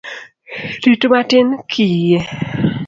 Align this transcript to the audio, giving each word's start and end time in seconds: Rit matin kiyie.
Rit 0.83 1.03
matin 1.11 1.47
kiyie. 1.71 2.19